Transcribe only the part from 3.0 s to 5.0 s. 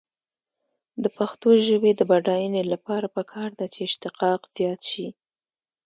پکار ده چې اشتقاق زیات